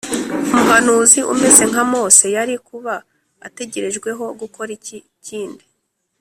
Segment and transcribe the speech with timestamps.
[0.51, 2.93] Umuhanuzi umeze nka mose yari kuba
[3.47, 5.65] ategerejweho gukora iki kindi